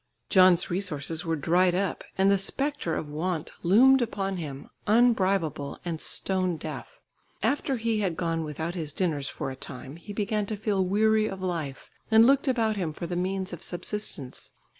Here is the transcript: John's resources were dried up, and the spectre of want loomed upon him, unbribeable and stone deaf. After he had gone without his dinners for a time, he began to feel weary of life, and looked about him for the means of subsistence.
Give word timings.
John's 0.29 0.71
resources 0.71 1.25
were 1.25 1.35
dried 1.35 1.75
up, 1.75 2.03
and 2.17 2.31
the 2.31 2.39
spectre 2.39 2.95
of 2.95 3.11
want 3.11 3.51
loomed 3.61 4.01
upon 4.01 4.37
him, 4.37 4.71
unbribeable 4.87 5.77
and 5.85 6.01
stone 6.01 6.57
deaf. 6.57 6.99
After 7.43 7.77
he 7.77 7.99
had 7.99 8.17
gone 8.17 8.43
without 8.43 8.73
his 8.73 8.93
dinners 8.93 9.29
for 9.29 9.51
a 9.51 9.55
time, 9.55 9.97
he 9.97 10.11
began 10.11 10.47
to 10.47 10.57
feel 10.57 10.83
weary 10.83 11.27
of 11.29 11.43
life, 11.43 11.91
and 12.09 12.25
looked 12.25 12.47
about 12.47 12.77
him 12.77 12.93
for 12.93 13.05
the 13.05 13.15
means 13.15 13.53
of 13.53 13.61
subsistence. 13.61 14.53